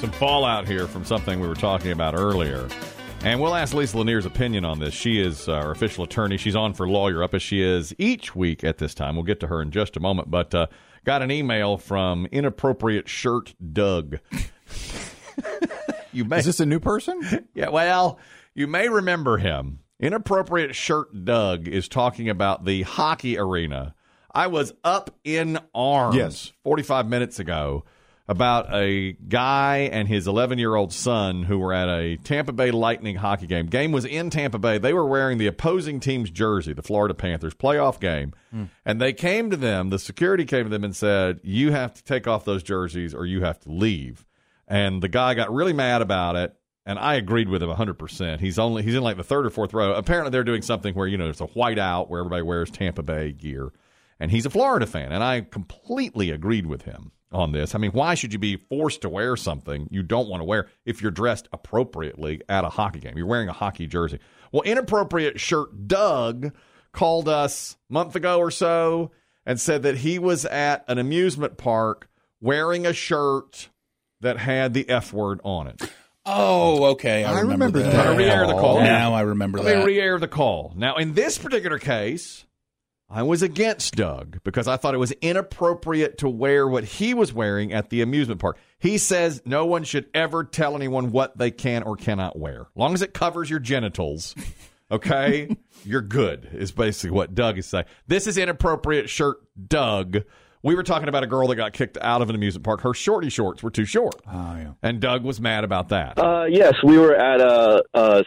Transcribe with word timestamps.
Some 0.00 0.12
fallout 0.12 0.68
here 0.68 0.86
from 0.86 1.04
something 1.04 1.40
we 1.40 1.48
were 1.48 1.56
talking 1.56 1.90
about 1.90 2.14
earlier. 2.14 2.68
And 3.24 3.40
we'll 3.40 3.56
ask 3.56 3.74
Lisa 3.74 3.98
Lanier's 3.98 4.26
opinion 4.26 4.64
on 4.64 4.78
this. 4.78 4.94
She 4.94 5.20
is 5.20 5.48
our 5.48 5.72
official 5.72 6.04
attorney. 6.04 6.36
She's 6.36 6.54
on 6.54 6.72
for 6.72 6.88
Lawyer 6.88 7.24
Up 7.24 7.34
as 7.34 7.42
she 7.42 7.60
is 7.60 7.92
each 7.98 8.36
week 8.36 8.62
at 8.62 8.78
this 8.78 8.94
time. 8.94 9.16
We'll 9.16 9.24
get 9.24 9.40
to 9.40 9.48
her 9.48 9.60
in 9.60 9.72
just 9.72 9.96
a 9.96 10.00
moment. 10.00 10.30
But 10.30 10.54
uh, 10.54 10.66
got 11.04 11.22
an 11.22 11.32
email 11.32 11.78
from 11.78 12.26
Inappropriate 12.26 13.08
Shirt 13.08 13.54
Doug. 13.72 14.18
you 16.12 16.24
may, 16.24 16.38
Is 16.38 16.44
this 16.46 16.60
a 16.60 16.66
new 16.66 16.78
person? 16.78 17.48
yeah, 17.54 17.68
well, 17.70 18.20
you 18.54 18.68
may 18.68 18.88
remember 18.88 19.38
him. 19.38 19.80
Inappropriate 19.98 20.76
Shirt 20.76 21.24
Doug 21.24 21.66
is 21.66 21.88
talking 21.88 22.28
about 22.28 22.64
the 22.64 22.82
hockey 22.82 23.36
arena. 23.36 23.96
I 24.32 24.46
was 24.46 24.72
up 24.84 25.10
in 25.24 25.58
arms 25.74 26.14
Yes. 26.14 26.52
45 26.62 27.08
minutes 27.08 27.40
ago 27.40 27.84
about 28.28 28.72
a 28.74 29.12
guy 29.26 29.88
and 29.90 30.06
his 30.06 30.28
11 30.28 30.58
year 30.58 30.74
old 30.74 30.92
son 30.92 31.44
who 31.44 31.58
were 31.58 31.72
at 31.72 31.88
a 31.88 32.16
Tampa 32.18 32.52
Bay 32.52 32.70
Lightning 32.70 33.16
hockey 33.16 33.46
game. 33.46 33.66
Game 33.66 33.90
was 33.90 34.04
in 34.04 34.28
Tampa 34.28 34.58
Bay. 34.58 34.76
They 34.76 34.92
were 34.92 35.06
wearing 35.06 35.38
the 35.38 35.46
opposing 35.46 35.98
team's 35.98 36.30
jersey, 36.30 36.74
the 36.74 36.82
Florida 36.82 37.14
Panthers 37.14 37.54
playoff 37.54 37.98
game. 37.98 38.34
Hmm. 38.50 38.64
And 38.84 39.00
they 39.00 39.14
came 39.14 39.50
to 39.50 39.56
them, 39.56 39.88
the 39.88 39.98
security 39.98 40.44
came 40.44 40.64
to 40.64 40.68
them 40.68 40.84
and 40.84 40.94
said, 40.94 41.40
You 41.42 41.72
have 41.72 41.94
to 41.94 42.04
take 42.04 42.26
off 42.26 42.44
those 42.44 42.62
jerseys 42.62 43.14
or 43.14 43.24
you 43.24 43.42
have 43.42 43.58
to 43.60 43.72
leave. 43.72 44.26
And 44.66 45.02
the 45.02 45.08
guy 45.08 45.32
got 45.32 45.52
really 45.52 45.72
mad 45.72 46.02
about 46.02 46.36
it. 46.36 46.54
And 46.84 46.98
I 46.98 47.14
agreed 47.14 47.48
with 47.48 47.62
him 47.62 47.70
100%. 47.70 48.40
He's 48.40 48.58
only 48.58 48.82
he's 48.82 48.94
in 48.94 49.02
like 49.02 49.16
the 49.16 49.24
third 49.24 49.46
or 49.46 49.50
fourth 49.50 49.74
row. 49.74 49.92
Apparently 49.94 50.30
they're 50.30 50.44
doing 50.44 50.62
something 50.62 50.94
where, 50.94 51.06
you 51.06 51.16
know, 51.18 51.28
it's 51.28 51.40
a 51.40 51.46
whiteout 51.46 52.08
where 52.08 52.20
everybody 52.20 52.42
wears 52.42 52.70
Tampa 52.70 53.02
Bay 53.02 53.32
gear. 53.32 53.72
And 54.20 54.30
he's 54.30 54.46
a 54.46 54.50
Florida 54.50 54.84
fan, 54.84 55.12
and 55.12 55.22
I 55.22 55.42
completely 55.42 56.30
agreed 56.30 56.66
with 56.66 56.82
him 56.82 57.12
on 57.30 57.52
this. 57.52 57.74
I 57.74 57.78
mean, 57.78 57.92
why 57.92 58.14
should 58.14 58.32
you 58.32 58.38
be 58.38 58.56
forced 58.56 59.02
to 59.02 59.08
wear 59.08 59.36
something 59.36 59.88
you 59.90 60.02
don't 60.02 60.28
want 60.28 60.40
to 60.40 60.44
wear 60.44 60.68
if 60.84 61.02
you're 61.02 61.10
dressed 61.10 61.48
appropriately 61.52 62.40
at 62.48 62.64
a 62.64 62.68
hockey 62.68 63.00
game? 63.00 63.16
You're 63.16 63.26
wearing 63.26 63.48
a 63.48 63.52
hockey 63.52 63.86
jersey. 63.86 64.18
Well, 64.52 64.62
inappropriate 64.62 65.38
shirt 65.40 65.86
Doug 65.88 66.52
called 66.92 67.28
us 67.28 67.76
a 67.90 67.92
month 67.92 68.16
ago 68.16 68.38
or 68.38 68.50
so 68.50 69.10
and 69.44 69.60
said 69.60 69.82
that 69.82 69.98
he 69.98 70.18
was 70.18 70.44
at 70.46 70.84
an 70.88 70.98
amusement 70.98 71.58
park 71.58 72.08
wearing 72.40 72.86
a 72.86 72.92
shirt 72.92 73.68
that 74.20 74.38
had 74.38 74.74
the 74.74 74.88
F 74.88 75.12
word 75.12 75.40
on 75.44 75.66
it. 75.68 75.82
Oh, 76.24 76.86
okay. 76.92 77.24
I, 77.24 77.38
I 77.38 77.40
remember 77.40 77.80
that. 77.80 77.92
that. 77.92 78.06
I'm 78.06 78.16
re-air 78.16 78.46
the 78.46 78.52
call. 78.52 78.80
Now 78.80 79.14
I 79.14 79.22
remember 79.22 79.58
Let 79.58 79.64
me 79.76 79.80
that. 79.80 79.86
re-air 79.86 80.18
the 80.18 80.28
call. 80.28 80.74
Now, 80.76 80.96
in 80.96 81.14
this 81.14 81.38
particular 81.38 81.78
case, 81.78 82.44
I 83.10 83.22
was 83.22 83.40
against 83.40 83.96
Doug 83.96 84.38
because 84.44 84.68
I 84.68 84.76
thought 84.76 84.92
it 84.92 84.98
was 84.98 85.12
inappropriate 85.12 86.18
to 86.18 86.28
wear 86.28 86.68
what 86.68 86.84
he 86.84 87.14
was 87.14 87.32
wearing 87.32 87.72
at 87.72 87.88
the 87.88 88.02
amusement 88.02 88.38
park. 88.38 88.58
He 88.78 88.98
says 88.98 89.40
no 89.46 89.64
one 89.64 89.84
should 89.84 90.10
ever 90.12 90.44
tell 90.44 90.76
anyone 90.76 91.10
what 91.10 91.38
they 91.38 91.50
can 91.50 91.84
or 91.84 91.96
cannot 91.96 92.38
wear. 92.38 92.62
As 92.62 92.76
long 92.76 92.92
as 92.92 93.00
it 93.00 93.14
covers 93.14 93.48
your 93.48 93.60
genitals, 93.60 94.34
okay, 94.90 95.56
you're 95.84 96.02
good, 96.02 96.50
is 96.52 96.70
basically 96.70 97.12
what 97.12 97.34
Doug 97.34 97.56
is 97.56 97.64
saying. 97.64 97.86
This 98.06 98.26
is 98.26 98.36
inappropriate 98.36 99.08
shirt, 99.08 99.38
Doug. 99.68 100.18
We 100.62 100.74
were 100.74 100.82
talking 100.82 101.08
about 101.08 101.22
a 101.22 101.28
girl 101.28 101.48
that 101.48 101.56
got 101.56 101.72
kicked 101.72 101.96
out 102.02 102.20
of 102.20 102.28
an 102.28 102.34
amusement 102.34 102.64
park. 102.64 102.82
Her 102.82 102.92
shorty 102.92 103.30
shorts 103.30 103.62
were 103.62 103.70
too 103.70 103.86
short. 103.86 104.16
Oh, 104.26 104.56
yeah. 104.56 104.72
And 104.82 105.00
Doug 105.00 105.24
was 105.24 105.40
mad 105.40 105.64
about 105.64 105.88
that. 105.88 106.18
Uh, 106.18 106.44
yes, 106.44 106.74
we 106.84 106.98
were 106.98 107.14
at 107.14 107.40
a 107.40 108.24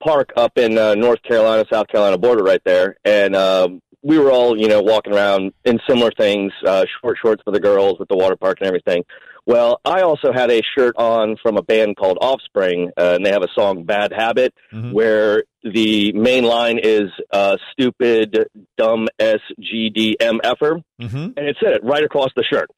park 0.00 0.30
up 0.36 0.56
in 0.56 0.78
uh, 0.78 0.94
North 0.94 1.22
Carolina, 1.24 1.64
South 1.70 1.88
Carolina 1.88 2.16
border 2.16 2.44
right 2.44 2.62
there, 2.64 2.96
and 3.04 3.34
um, 3.34 3.80
we 4.02 4.18
were 4.18 4.30
all, 4.30 4.58
you 4.58 4.68
know, 4.68 4.80
walking 4.82 5.12
around 5.14 5.52
in 5.64 5.78
similar 5.88 6.10
things, 6.16 6.52
uh, 6.66 6.84
short 7.00 7.18
shorts 7.22 7.42
for 7.44 7.50
the 7.52 7.60
girls 7.60 7.98
with 7.98 8.08
the 8.08 8.16
water 8.16 8.36
park 8.36 8.58
and 8.60 8.66
everything. 8.66 9.04
Well, 9.46 9.80
I 9.84 10.02
also 10.02 10.32
had 10.32 10.50
a 10.50 10.60
shirt 10.76 10.94
on 10.96 11.36
from 11.42 11.56
a 11.56 11.62
band 11.62 11.96
called 11.96 12.18
Offspring, 12.20 12.90
uh, 12.96 13.14
and 13.16 13.24
they 13.26 13.30
have 13.30 13.42
a 13.42 13.48
song 13.54 13.84
"Bad 13.84 14.12
Habit," 14.12 14.52
Mhm. 14.72 14.92
where 14.92 15.44
the 15.64 16.12
main 16.12 16.44
line 16.44 16.78
is 16.82 17.10
uh, 17.32 17.56
"stupid, 17.72 18.46
dumb 18.76 19.08
SGDMFer," 19.18 20.82
Mm-hmm. 21.00 21.16
and 21.36 21.38
it 21.38 21.56
said 21.62 21.72
it 21.72 21.84
right 21.84 22.04
across 22.04 22.28
the 22.36 22.44
shirt. 22.44 22.68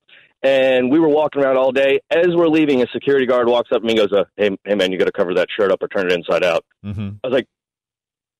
And 0.44 0.91
we 0.91 0.99
were 0.99 1.09
walking 1.09 1.43
around 1.43 1.56
all 1.56 1.71
day. 1.71 2.00
As 2.10 2.28
we're 2.31 2.49
leaving, 2.49 2.83
a 2.83 2.87
security 2.93 3.27
guard 3.27 3.49
walks 3.49 3.71
up 3.72 3.81
to 3.83 3.87
me 3.87 3.93
and 3.93 4.10
goes, 4.10 4.12
uh, 4.19 4.25
"Hey, 4.37 4.50
hey, 4.65 4.75
man, 4.75 4.91
you 4.91 4.99
got 4.99 5.04
to 5.04 5.12
cover 5.12 5.34
that 5.34 5.49
shirt 5.56 5.71
up 5.71 5.83
or 5.83 5.89
turn 5.89 6.06
it 6.06 6.12
inside 6.12 6.43
out." 6.44 6.65
Mm-hmm. 6.84 7.10
I 7.22 7.27
was 7.28 7.33
like, 7.34 7.47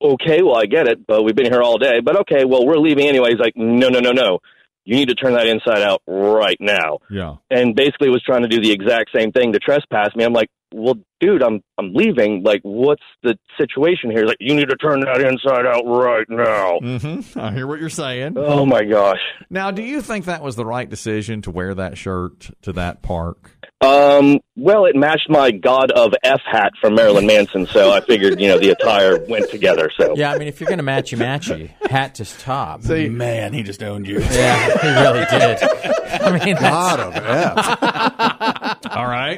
"Okay, 0.03 0.43
well, 0.43 0.57
I 0.57 0.67
get 0.67 0.89
it, 0.89 1.07
but 1.07 1.23
we've 1.23 1.35
been 1.35 1.51
here 1.51 1.63
all 1.63 1.79
day. 1.79 2.01
But 2.01 2.17
okay, 2.21 2.45
well, 2.45 2.67
we're 2.67 2.79
leaving 2.79 3.09
anyway." 3.09 3.31
He's 3.31 3.41
like, 3.41 3.57
"No, 3.57 3.89
no, 3.89 4.01
no, 4.01 4.13
no. 4.13 4.41
You 4.85 4.97
need 4.97 5.09
to 5.09 5.15
turn 5.15 5.35
that 5.35 5.47
inside 5.47 5.83
out 5.83 6.03
right 6.07 6.59
now." 6.61 6.99
Yeah. 7.11 7.37
And 7.51 7.75
basically, 7.75 8.09
was 8.11 8.23
trying 8.23 8.43
to 8.43 8.49
do 8.49 8.61
the 8.61 8.73
exact 8.73 9.11
same 9.15 9.33
thing 9.33 9.53
to 9.53 9.59
trespass 9.59 10.15
me. 10.17 10.25
I'm 10.25 10.33
like, 10.33 10.51
"Well, 10.73 10.97
dude, 11.21 11.43
I'm 11.43 11.61
I'm 11.79 11.93
leaving. 11.95 12.43
Like, 12.43 12.61
what's 12.63 13.03
the 13.23 13.37
situation 13.59 14.11
here?" 14.11 14.25
Like, 14.25 14.39
"You 14.41 14.55
need 14.55 14.69
to 14.69 14.77
turn 14.77 15.01
that 15.01 15.21
inside 15.21 15.67
out 15.67 15.85
right 15.85 16.27
now." 16.29 16.79
Mm-hmm. 16.81 17.39
I 17.39 17.53
hear 17.53 17.67
what 17.67 17.81
you're 17.81 17.89
saying. 17.89 18.35
Oh 18.37 18.67
my 18.67 18.85
gosh. 18.85 19.21
Now, 19.51 19.71
do 19.71 19.83
you 19.83 20.01
think 20.01 20.25
that 20.27 20.43
was 20.43 20.57
the 20.57 20.67
right 20.67 20.89
decision 20.89 21.43
to 21.43 21.51
wear 21.51 21.75
that 21.75 21.99
shirt 21.99 22.51
to 22.63 22.73
that 22.73 23.03
park? 23.03 23.51
Um, 23.83 24.39
well, 24.55 24.85
it 24.85 24.95
matched 24.95 25.29
my 25.29 25.51
God 25.51 25.91
of 25.91 26.15
F 26.23 26.41
hat 26.51 26.73
from 26.81 26.95
Marilyn 26.95 27.27
Manson, 27.27 27.67
so 27.67 27.91
I 27.91 28.01
figured, 28.01 28.41
you 28.41 28.47
know, 28.47 28.59
the 28.59 28.71
attire 28.71 29.25
went 29.25 29.51
together. 29.51 29.91
So 29.99 30.15
Yeah, 30.17 30.33
I 30.33 30.39
mean, 30.39 30.47
if 30.47 30.61
you're 30.61 30.69
going 30.69 30.79
to 30.79 30.85
matchy 30.85 31.19
matchy, 31.19 31.71
hat 31.91 32.15
to 32.17 32.25
top. 32.25 32.83
See, 32.83 33.09
Man, 33.09 33.53
he 33.53 33.65
just 33.65 33.83
owned 33.83 34.07
you. 34.07 34.21
Yeah, 34.21 34.79
he 34.79 34.89
really 34.89 35.25
did. 35.31 35.63
I 36.23 36.45
mean, 36.45 36.55
God 36.57 37.01
of 37.01 37.17
F. 37.17 38.32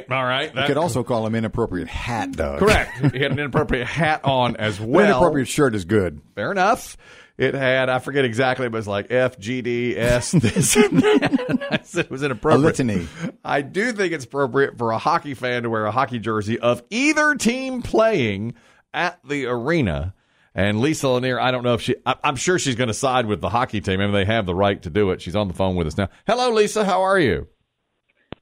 All 0.09 0.23
right, 0.23 0.49
all 0.49 0.55
right. 0.55 0.55
You 0.55 0.63
could 0.67 0.77
also 0.77 1.03
call 1.03 1.25
him 1.25 1.35
inappropriate 1.35 1.87
hat, 1.87 2.31
Doug. 2.33 2.59
correct. 2.59 3.13
He 3.13 3.19
had 3.21 3.31
an 3.31 3.39
inappropriate 3.39 3.87
hat 3.87 4.21
on 4.23 4.55
as 4.57 4.79
An 4.79 4.87
well. 4.87 5.05
inappropriate 5.05 5.47
shirt 5.47 5.75
is 5.75 5.85
good. 5.85 6.21
Fair 6.35 6.51
enough. 6.51 6.97
It 7.37 7.53
had 7.53 7.89
I 7.89 7.99
forget 7.99 8.23
exactly, 8.23 8.69
but 8.69 8.77
it 8.77 8.79
was 8.79 8.87
like 8.87 9.11
F 9.11 9.37
G 9.37 9.61
D 9.61 9.97
S 9.97 10.31
this 10.33 10.75
and 10.77 10.99
that. 11.01 11.89
It 11.93 12.09
was 12.09 12.23
inappropriate. 12.23 12.61
A 12.61 12.83
litany. 12.83 13.07
I 13.43 13.61
do 13.61 13.91
think 13.91 14.13
it's 14.13 14.23
appropriate 14.25 14.77
for 14.77 14.91
a 14.91 14.97
hockey 14.97 15.33
fan 15.33 15.63
to 15.63 15.69
wear 15.69 15.85
a 15.85 15.91
hockey 15.91 16.19
jersey 16.19 16.57
of 16.59 16.81
either 16.89 17.35
team 17.35 17.81
playing 17.81 18.53
at 18.93 19.19
the 19.27 19.47
arena. 19.47 20.13
And 20.57 20.79
Lisa 20.79 21.09
Lanier, 21.09 21.37
I 21.37 21.51
don't 21.51 21.63
know 21.65 21.73
if 21.73 21.81
she, 21.81 21.97
I, 22.05 22.15
I'm 22.23 22.37
sure 22.37 22.57
she's 22.57 22.75
going 22.75 22.87
to 22.87 22.93
side 22.93 23.25
with 23.25 23.41
the 23.41 23.49
hockey 23.49 23.81
team. 23.81 23.99
I 23.99 24.05
mean, 24.05 24.13
they 24.13 24.23
have 24.23 24.45
the 24.45 24.55
right 24.55 24.81
to 24.83 24.89
do 24.89 25.11
it. 25.11 25.21
She's 25.21 25.35
on 25.35 25.49
the 25.49 25.53
phone 25.53 25.75
with 25.75 25.87
us 25.87 25.97
now. 25.97 26.07
Hello, 26.25 26.51
Lisa. 26.51 26.85
How 26.85 27.01
are 27.01 27.19
you? 27.19 27.49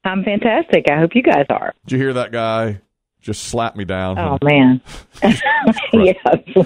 I'm 0.03 0.24
fantastic. 0.24 0.86
I 0.90 1.00
hope 1.00 1.16
you 1.16 1.24
guys 1.24 1.46
are. 1.50 1.74
Did 1.86 1.94
you 1.94 1.97
hear 1.97 2.14
that 2.14 2.31
guy 2.31 2.81
just 3.22 3.46
slap 3.46 3.75
me 3.75 3.86
down? 3.86 4.19
Oh 4.19 4.38
man, 4.44 4.81
yeah, 5.94 6.14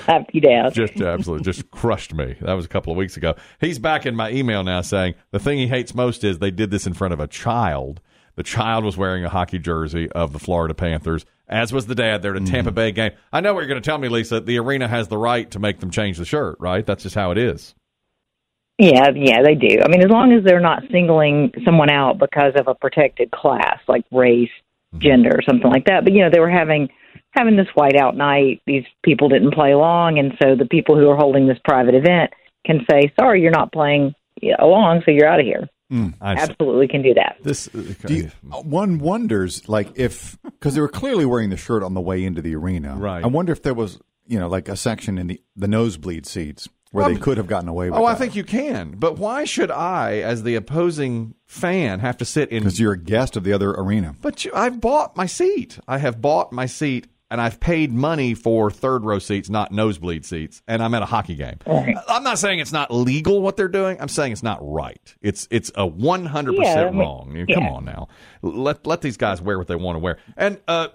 slap 0.03 0.29
you 0.33 0.41
down. 0.41 0.73
just 0.73 0.99
absolutely 0.99 1.43
just 1.43 1.69
crushed 1.71 2.13
me. 2.13 2.35
That 2.41 2.53
was 2.53 2.65
a 2.65 2.69
couple 2.69 2.91
of 2.91 2.97
weeks 2.97 3.15
ago. 3.15 3.35
He's 3.61 3.79
back 3.79 4.05
in 4.05 4.15
my 4.15 4.31
email 4.31 4.63
now 4.63 4.81
saying 4.81 5.15
the 5.31 5.39
thing 5.39 5.59
he 5.59 5.67
hates 5.67 5.93
most 5.93 6.23
is 6.23 6.39
they 6.39 6.51
did 6.51 6.71
this 6.71 6.87
in 6.87 6.93
front 6.93 7.13
of 7.13 7.19
a 7.19 7.27
child. 7.27 8.01
The 8.35 8.43
child 8.43 8.85
was 8.85 8.97
wearing 8.97 9.25
a 9.25 9.29
hockey 9.29 9.57
jersey 9.57 10.11
of 10.11 10.31
the 10.31 10.37
Florida 10.37 10.75
Panthers, 10.75 11.25
as 11.47 11.73
was 11.73 11.87
the 11.87 11.95
dad. 11.95 12.21
They're 12.21 12.31
at 12.35 12.37
a 12.37 12.41
mm-hmm. 12.41 12.53
Tampa 12.53 12.71
Bay 12.71 12.91
game. 12.91 13.11
I 13.33 13.41
know 13.41 13.53
what 13.53 13.61
you're 13.61 13.67
going 13.67 13.81
to 13.81 13.87
tell 13.87 13.97
me, 13.97 14.09
Lisa. 14.09 14.39
The 14.39 14.59
arena 14.59 14.87
has 14.87 15.07
the 15.07 15.17
right 15.17 15.49
to 15.51 15.59
make 15.59 15.79
them 15.79 15.89
change 15.89 16.19
the 16.19 16.25
shirt, 16.25 16.57
right? 16.59 16.85
That's 16.85 17.01
just 17.01 17.15
how 17.15 17.31
it 17.31 17.39
is. 17.39 17.73
Yeah, 18.77 19.09
yeah, 19.15 19.41
they 19.43 19.55
do. 19.55 19.79
I 19.83 19.87
mean, 19.87 20.01
as 20.01 20.09
long 20.09 20.31
as 20.33 20.43
they're 20.43 20.59
not 20.59 20.83
singling 20.91 21.51
someone 21.65 21.89
out 21.89 22.19
because 22.19 22.53
of 22.55 22.67
a 22.67 22.75
protected 22.75 23.31
class, 23.31 23.79
like 23.87 24.05
race, 24.11 24.49
mm-hmm. 24.93 24.99
gender, 24.99 25.31
or 25.31 25.41
something 25.41 25.69
like 25.69 25.85
that. 25.85 26.03
But 26.03 26.13
you 26.13 26.21
know, 26.21 26.29
they 26.31 26.39
were 26.39 26.49
having 26.49 26.89
having 27.31 27.57
this 27.57 27.67
whiteout 27.75 28.15
night. 28.15 28.61
These 28.67 28.85
people 29.03 29.29
didn't 29.29 29.53
play 29.53 29.71
along, 29.71 30.19
and 30.19 30.33
so 30.41 30.55
the 30.55 30.67
people 30.67 30.95
who 30.95 31.09
are 31.09 31.17
holding 31.17 31.47
this 31.47 31.57
private 31.63 31.95
event 31.95 32.31
can 32.67 32.81
say, 32.89 33.11
"Sorry, 33.19 33.41
you're 33.41 33.51
not 33.51 33.71
playing 33.71 34.13
along, 34.59 35.01
so 35.05 35.11
you're 35.11 35.27
out 35.27 35.39
of 35.39 35.45
here." 35.45 35.67
Mm, 35.91 36.13
I, 36.21 36.33
Absolutely, 36.33 36.87
can 36.87 37.01
do 37.01 37.13
that. 37.13 37.37
this 37.41 37.69
uh, 37.69 37.93
Do 38.05 38.13
you, 38.13 38.31
uh, 38.51 38.57
one 38.57 38.99
wonders, 38.99 39.69
like, 39.69 39.97
if 39.97 40.37
because 40.43 40.75
they 40.75 40.81
were 40.81 40.89
clearly 40.89 41.25
wearing 41.25 41.49
the 41.49 41.57
shirt 41.57 41.81
on 41.81 41.93
the 41.93 42.01
way 42.01 42.25
into 42.25 42.41
the 42.41 42.55
arena. 42.55 42.95
Right. 42.97 43.23
I 43.23 43.27
wonder 43.27 43.53
if 43.53 43.63
there 43.63 43.73
was, 43.73 43.97
you 44.27 44.37
know, 44.37 44.49
like 44.49 44.67
a 44.67 44.75
section 44.75 45.17
in 45.17 45.27
the 45.27 45.41
the 45.55 45.67
nosebleed 45.67 46.25
seats 46.25 46.67
where 46.97 47.13
they 47.13 47.19
could 47.19 47.37
have 47.37 47.47
gotten 47.47 47.69
away 47.69 47.89
with 47.89 47.99
Oh, 47.99 48.05
I 48.05 48.15
think 48.15 48.35
you 48.35 48.43
can. 48.43 48.91
But 48.97 49.17
why 49.17 49.45
should 49.45 49.71
I, 49.71 50.17
as 50.19 50.43
the 50.43 50.55
opposing 50.55 51.35
fan, 51.45 51.99
have 51.99 52.17
to 52.17 52.25
sit 52.25 52.49
in? 52.49 52.59
because 52.63 52.79
you're 52.79 52.93
a 52.93 52.97
guest 52.99 53.35
of 53.37 53.43
the 53.43 53.53
other 53.53 53.71
arena. 53.71 54.15
But 54.21 54.43
you, 54.45 54.51
I've 54.53 54.81
bought 54.81 55.15
my 55.15 55.25
seat. 55.25 55.79
I 55.87 55.97
have 55.99 56.21
bought 56.21 56.51
my 56.51 56.65
seat, 56.65 57.07
and 57.29 57.39
I've 57.41 57.59
paid 57.59 57.91
money 57.93 58.33
for 58.33 58.71
third 58.71 59.03
row 59.03 59.19
seats, 59.19 59.49
not 59.49 59.71
nosebleed 59.71 60.25
seats. 60.25 60.61
And 60.67 60.81
I'm 60.81 60.93
at 60.93 61.01
a 61.01 61.05
hockey 61.05 61.35
game. 61.35 61.57
I'm 61.67 62.23
not 62.23 62.39
saying 62.39 62.59
it's 62.59 62.71
not 62.71 62.91
legal 62.93 63.41
what 63.41 63.57
they're 63.57 63.67
doing. 63.67 63.97
I'm 63.99 64.07
saying 64.07 64.31
it's 64.31 64.43
not 64.43 64.59
right. 64.61 65.15
It's 65.21 65.47
it's 65.51 65.71
a 65.75 65.85
100 65.85 66.53
Yeah, 66.55 66.59
I 66.61 66.63
percent 66.63 66.91
mean, 66.91 66.99
wrong. 67.01 67.27
I 67.29 67.33
mean, 67.33 67.47
Come 67.47 67.67
on 67.67 67.85
now, 67.85 68.07
let 68.41 68.85
let 68.87 69.01
these 69.01 69.17
guys 69.17 69.41
wear 69.41 69.57
what 69.57 69.67
they 69.67 69.75
want 69.75 69.95
to 69.95 69.99
wear. 69.99 70.17
And 70.37 70.59
uh, 70.67 70.87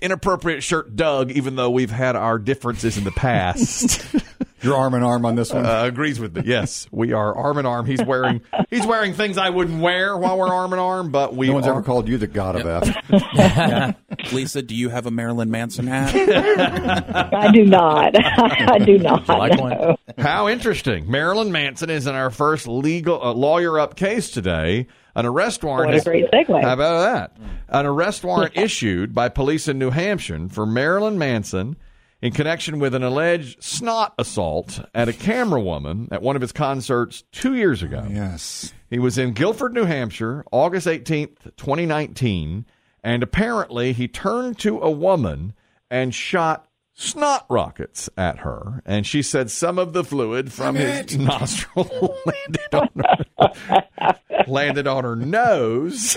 inappropriate 0.00 0.62
shirt, 0.62 0.94
Doug. 0.96 1.30
Even 1.32 1.56
though 1.56 1.70
we've 1.70 1.90
had 1.90 2.14
our 2.16 2.38
differences 2.38 2.96
in 2.96 3.04
the 3.04 3.10
past. 3.12 4.14
You're 4.62 4.76
arm 4.76 4.94
in 4.94 5.02
arm 5.02 5.24
on 5.24 5.36
this 5.36 5.52
one. 5.52 5.64
uh, 5.64 5.84
agrees 5.84 6.20
with 6.20 6.36
me. 6.36 6.42
Yes, 6.44 6.86
we 6.90 7.12
are 7.12 7.34
arm 7.34 7.58
in 7.58 7.66
arm. 7.66 7.86
He's 7.86 8.02
wearing 8.04 8.42
he's 8.68 8.86
wearing 8.86 9.14
things 9.14 9.38
I 9.38 9.50
wouldn't 9.50 9.80
wear 9.80 10.16
while 10.16 10.38
we're 10.38 10.52
arm 10.52 10.72
in 10.72 10.78
arm, 10.78 11.10
but 11.10 11.34
we 11.34 11.46
no 11.48 11.54
one's 11.54 11.66
are. 11.66 11.70
ever 11.72 11.82
called 11.82 12.08
you 12.08 12.18
the 12.18 12.26
god 12.26 12.56
of 12.56 12.66
F. 12.66 13.96
Lisa, 14.32 14.62
do 14.62 14.74
you 14.74 14.88
have 14.90 15.06
a 15.06 15.10
Marilyn 15.10 15.50
Manson 15.50 15.86
hat? 15.86 16.14
I 17.34 17.50
do 17.52 17.64
not. 17.64 18.14
I 18.18 18.78
do 18.78 18.98
not. 18.98 19.26
like 19.28 19.56
no. 19.56 19.62
one? 19.62 19.96
How 20.18 20.48
interesting! 20.48 21.10
Marilyn 21.10 21.52
Manson 21.52 21.90
is 21.90 22.06
in 22.06 22.14
our 22.14 22.30
first 22.30 22.66
legal 22.68 23.22
uh, 23.22 23.32
lawyer 23.32 23.78
up 23.78 23.96
case 23.96 24.30
today. 24.30 24.86
An 25.16 25.26
arrest 25.26 25.64
warrant. 25.64 25.86
What 25.86 25.94
a 25.94 25.96
has- 25.96 26.04
great 26.04 26.30
segue. 26.30 26.62
How 26.62 26.72
about 26.74 27.00
that? 27.00 27.36
An 27.68 27.84
arrest 27.86 28.22
warrant 28.24 28.56
issued 28.56 29.14
by 29.14 29.28
police 29.28 29.66
in 29.68 29.78
New 29.78 29.90
Hampshire 29.90 30.48
for 30.48 30.64
Marilyn 30.66 31.18
Manson 31.18 31.76
in 32.22 32.32
connection 32.32 32.78
with 32.78 32.94
an 32.94 33.02
alleged 33.02 33.62
snot 33.62 34.14
assault 34.18 34.80
at 34.94 35.08
a 35.08 35.12
camera 35.12 35.60
woman 35.60 36.08
at 36.10 36.22
one 36.22 36.36
of 36.36 36.42
his 36.42 36.52
concerts 36.52 37.24
two 37.32 37.54
years 37.54 37.82
ago. 37.82 38.06
yes. 38.10 38.72
He 38.88 38.98
was 38.98 39.18
in 39.18 39.32
Gilford, 39.32 39.72
New 39.72 39.84
Hampshire, 39.84 40.44
August 40.50 40.86
18th, 40.86 41.56
2019, 41.56 42.66
and 43.04 43.22
apparently 43.22 43.92
he 43.92 44.08
turned 44.08 44.58
to 44.58 44.80
a 44.80 44.90
woman 44.90 45.54
and 45.90 46.14
shot 46.14 46.66
snot 46.92 47.46
rockets 47.48 48.10
at 48.16 48.40
her. 48.40 48.82
And 48.84 49.06
she 49.06 49.22
said 49.22 49.50
some 49.50 49.78
of 49.78 49.92
the 49.92 50.04
fluid 50.04 50.52
from 50.52 50.74
his 50.74 51.16
nostril 51.18 52.16
landed 52.26 52.74
on 52.74 52.88
her, 52.96 53.24
landed 54.46 54.86
on 54.86 55.04
her 55.04 55.16
nose. 55.16 56.16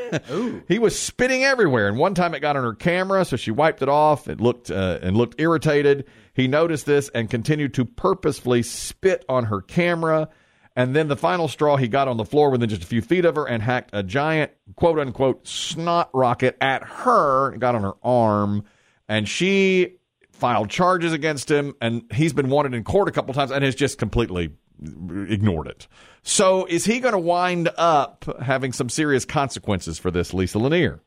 he 0.68 0.78
was 0.78 0.98
spitting 0.98 1.44
everywhere, 1.44 1.88
and 1.88 1.98
one 1.98 2.14
time 2.14 2.34
it 2.34 2.40
got 2.40 2.56
on 2.56 2.64
her 2.64 2.74
camera, 2.74 3.24
so 3.24 3.36
she 3.36 3.50
wiped 3.50 3.82
it 3.82 3.88
off. 3.88 4.28
It 4.28 4.40
looked 4.40 4.70
uh, 4.70 4.98
and 5.02 5.16
looked 5.16 5.40
irritated. 5.40 6.06
He 6.32 6.48
noticed 6.48 6.86
this 6.86 7.10
and 7.14 7.30
continued 7.30 7.74
to 7.74 7.84
purposefully 7.84 8.62
spit 8.62 9.24
on 9.28 9.44
her 9.44 9.60
camera. 9.60 10.28
And 10.76 10.94
then 10.94 11.06
the 11.06 11.16
final 11.16 11.46
straw, 11.46 11.76
he 11.76 11.86
got 11.86 12.08
on 12.08 12.16
the 12.16 12.24
floor 12.24 12.50
within 12.50 12.68
just 12.68 12.82
a 12.82 12.86
few 12.86 13.00
feet 13.00 13.24
of 13.24 13.36
her 13.36 13.46
and 13.46 13.62
hacked 13.62 13.90
a 13.92 14.02
giant, 14.02 14.50
quote 14.74 14.98
unquote, 14.98 15.46
snot 15.46 16.10
rocket 16.12 16.56
at 16.60 16.82
her, 16.82 17.54
It 17.54 17.60
got 17.60 17.76
on 17.76 17.82
her 17.82 17.94
arm. 18.02 18.64
And 19.08 19.28
she 19.28 19.98
filed 20.32 20.70
charges 20.70 21.12
against 21.12 21.48
him. 21.48 21.74
And 21.80 22.02
he's 22.12 22.32
been 22.32 22.48
wanted 22.48 22.74
in 22.74 22.82
court 22.82 23.06
a 23.06 23.12
couple 23.12 23.32
times 23.34 23.52
and 23.52 23.62
has 23.62 23.76
just 23.76 23.98
completely 23.98 24.50
ignored 24.82 25.66
it. 25.66 25.86
So 26.22 26.64
is 26.66 26.84
he 26.84 27.00
going 27.00 27.12
to 27.12 27.18
wind 27.18 27.70
up 27.76 28.24
having 28.42 28.72
some 28.72 28.88
serious 28.88 29.24
consequences 29.24 29.98
for 29.98 30.10
this, 30.10 30.32
Lisa 30.34 30.58
Lanier? 30.58 31.00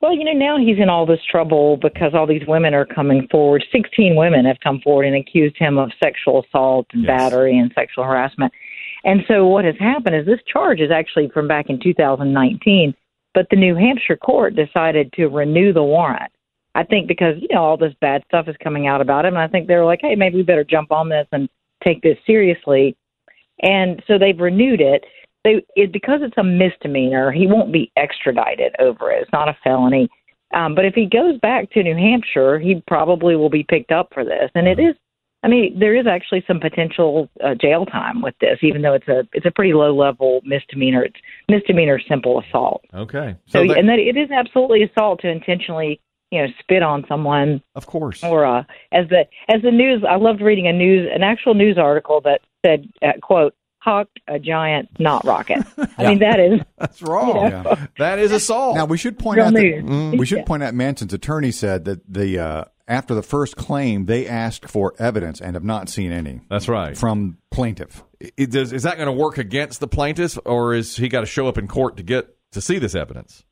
Well, 0.00 0.14
you 0.14 0.24
know, 0.24 0.32
now 0.32 0.58
he's 0.58 0.78
in 0.78 0.90
all 0.90 1.06
this 1.06 1.20
trouble 1.30 1.78
because 1.78 2.12
all 2.14 2.26
these 2.26 2.46
women 2.46 2.74
are 2.74 2.84
coming 2.84 3.26
forward. 3.30 3.64
16 3.72 4.16
women 4.16 4.44
have 4.44 4.58
come 4.62 4.80
forward 4.80 5.06
and 5.06 5.16
accused 5.16 5.56
him 5.58 5.78
of 5.78 5.90
sexual 6.02 6.44
assault 6.44 6.86
and 6.92 7.04
Yes. 7.04 7.08
battery 7.08 7.58
and 7.58 7.72
sexual 7.74 8.04
harassment. 8.04 8.52
And 9.04 9.22
so 9.26 9.46
what 9.46 9.64
has 9.64 9.76
happened 9.78 10.16
is 10.16 10.26
this 10.26 10.42
charge 10.50 10.80
is 10.80 10.90
actually 10.90 11.28
from 11.28 11.48
back 11.48 11.70
in 11.70 11.78
2019, 11.80 12.94
but 13.32 13.46
the 13.50 13.56
New 13.56 13.74
Hampshire 13.76 14.16
court 14.16 14.54
decided 14.54 15.12
to 15.14 15.28
renew 15.28 15.72
the 15.72 15.82
warrant. 15.82 16.32
I 16.74 16.84
think 16.84 17.08
because, 17.08 17.36
you 17.40 17.48
know, 17.50 17.62
all 17.62 17.76
this 17.76 17.94
bad 18.00 18.24
stuff 18.26 18.48
is 18.48 18.56
coming 18.62 18.86
out 18.86 19.00
about 19.00 19.24
him. 19.24 19.34
And 19.34 19.42
I 19.42 19.48
think 19.48 19.68
they're 19.68 19.84
like, 19.84 20.00
hey, 20.02 20.16
maybe 20.16 20.36
we 20.36 20.42
better 20.42 20.64
jump 20.64 20.92
on 20.92 21.08
this 21.08 21.26
and 21.32 21.48
take 21.84 22.02
this 22.02 22.18
seriously. 22.26 22.96
And 23.62 24.02
so 24.06 24.18
they've 24.18 24.38
renewed 24.38 24.80
it. 24.80 25.04
They, 25.44 25.64
it, 25.76 25.92
because 25.92 26.20
it's 26.22 26.38
a 26.38 26.42
misdemeanor, 26.42 27.30
he 27.30 27.46
won't 27.46 27.72
be 27.72 27.92
extradited 27.96 28.74
over 28.80 29.10
it. 29.12 29.22
It's 29.22 29.32
not 29.32 29.48
a 29.48 29.56
felony. 29.62 30.08
Um, 30.54 30.74
but 30.74 30.84
if 30.84 30.94
he 30.94 31.06
goes 31.06 31.38
back 31.40 31.70
to 31.72 31.82
New 31.82 31.96
Hampshire, 31.96 32.58
he 32.58 32.82
probably 32.86 33.36
will 33.36 33.50
be 33.50 33.64
picked 33.64 33.92
up 33.92 34.08
for 34.14 34.24
this. 34.24 34.50
And 34.54 34.66
it 34.66 34.78
is, 34.78 34.94
I 35.42 35.48
mean, 35.48 35.78
there 35.78 35.94
is 35.94 36.06
actually 36.06 36.44
some 36.46 36.60
potential 36.60 37.28
uh, 37.44 37.54
jail 37.60 37.84
time 37.84 38.22
with 38.22 38.34
this, 38.40 38.58
even 38.62 38.80
though 38.80 38.94
it's 38.94 39.08
a 39.08 39.28
it's 39.32 39.44
a 39.46 39.50
pretty 39.50 39.74
low 39.74 39.94
level 39.94 40.40
misdemeanor. 40.44 41.04
It's 41.04 41.16
misdemeanor 41.48 42.00
simple 42.08 42.40
assault. 42.40 42.82
Okay. 42.94 43.36
So, 43.46 43.66
that- 43.66 43.76
and 43.78 43.88
that 43.88 43.98
it 43.98 44.16
is 44.16 44.30
absolutely 44.30 44.84
assault 44.84 45.20
to 45.20 45.28
intentionally, 45.28 46.00
you 46.34 46.42
know, 46.42 46.48
spit 46.58 46.82
on 46.82 47.04
someone 47.08 47.62
of 47.74 47.86
course. 47.86 48.22
or 48.24 48.44
uh, 48.44 48.64
as 48.92 49.08
the 49.08 49.24
as 49.48 49.62
the 49.62 49.70
news. 49.70 50.02
I 50.08 50.16
loved 50.16 50.40
reading 50.40 50.66
a 50.66 50.72
news 50.72 51.08
an 51.14 51.22
actual 51.22 51.54
news 51.54 51.78
article 51.78 52.20
that 52.22 52.40
said, 52.64 52.88
uh, 53.02 53.12
"quote 53.22 53.54
Hucked 53.78 54.18
a 54.28 54.38
giant 54.38 54.88
not 54.98 55.24
rocket." 55.24 55.58
I 55.98 56.08
mean, 56.08 56.18
that 56.20 56.40
is 56.40 56.60
That's 56.78 57.02
wrong. 57.02 57.36
Yeah. 57.50 57.86
That 57.98 58.18
is 58.18 58.32
assault. 58.32 58.76
Now 58.76 58.86
we 58.86 58.98
should 58.98 59.18
point 59.18 59.36
Real 59.38 59.46
out 59.46 59.54
that 59.54 59.62
news. 59.62 60.18
we 60.18 60.26
should 60.26 60.44
point 60.46 60.62
out 60.62 60.74
Manson's 60.74 61.12
attorney 61.12 61.50
said 61.50 61.84
that 61.84 62.00
the 62.12 62.38
uh, 62.38 62.64
after 62.88 63.14
the 63.14 63.22
first 63.22 63.56
claim 63.56 64.06
they 64.06 64.26
asked 64.26 64.68
for 64.68 64.94
evidence 64.98 65.40
and 65.40 65.54
have 65.54 65.64
not 65.64 65.88
seen 65.88 66.12
any 66.12 66.40
That's 66.50 66.68
right. 66.68 66.96
from 66.96 67.38
plaintiff. 67.50 68.02
It 68.20 68.50
does, 68.50 68.72
is 68.72 68.82
that 68.84 68.96
going 68.96 69.06
to 69.06 69.12
work 69.12 69.36
against 69.38 69.80
the 69.80 69.88
plaintiff, 69.88 70.38
or 70.46 70.74
is 70.74 70.96
he 70.96 71.08
got 71.08 71.20
to 71.20 71.26
show 71.26 71.46
up 71.46 71.58
in 71.58 71.68
court 71.68 71.96
to 71.98 72.02
get 72.02 72.34
to 72.52 72.60
see 72.60 72.78
this 72.78 72.94
evidence? 72.94 73.44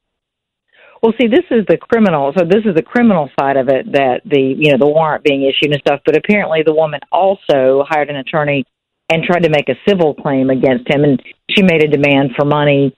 Well, 1.02 1.12
see, 1.20 1.26
this 1.26 1.44
is 1.50 1.66
the 1.66 1.76
criminal. 1.76 2.32
So 2.36 2.44
this 2.44 2.62
is 2.64 2.76
the 2.76 2.82
criminal 2.82 3.28
side 3.38 3.56
of 3.56 3.68
it 3.68 3.90
that 3.92 4.20
the 4.24 4.54
you 4.56 4.70
know 4.70 4.78
the 4.78 4.86
warrant 4.86 5.24
being 5.24 5.42
issued 5.42 5.72
and 5.72 5.80
stuff. 5.80 6.00
But 6.06 6.16
apparently, 6.16 6.62
the 6.64 6.74
woman 6.74 7.00
also 7.10 7.84
hired 7.88 8.08
an 8.08 8.16
attorney 8.16 8.64
and 9.10 9.24
tried 9.24 9.42
to 9.42 9.50
make 9.50 9.68
a 9.68 9.74
civil 9.88 10.14
claim 10.14 10.48
against 10.48 10.88
him, 10.88 11.02
and 11.02 11.20
she 11.50 11.62
made 11.62 11.82
a 11.82 11.88
demand 11.88 12.30
for 12.36 12.44
money 12.44 12.96